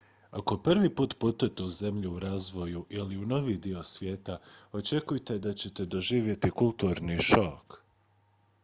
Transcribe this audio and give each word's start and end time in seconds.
ako 0.31 0.55
prvi 0.67 0.89
put 0.95 1.19
putujete 1.19 1.63
u 1.63 1.69
zenlju 1.69 2.13
u 2.13 2.19
razvoju 2.19 2.85
ili 2.89 3.17
u 3.17 3.25
novi 3.25 3.57
dio 3.57 3.83
svijeta 3.83 4.39
očekujte 4.71 5.37
da 5.39 5.53
ćete 5.53 5.85
doživjeti 5.85 6.49
kulturni 6.51 7.19
šok 7.19 7.79